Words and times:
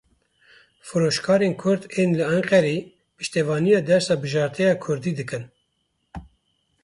Firoşkarên 0.87 1.53
Kurd 1.61 1.81
ên 2.01 2.09
li 2.17 2.23
Enqereyê 2.35 2.79
piştevaniya 3.17 3.79
dersa 3.87 4.15
bijarte 4.23 4.63
ya 4.67 4.73
kurdî 4.83 5.11
dikin. 5.19 5.43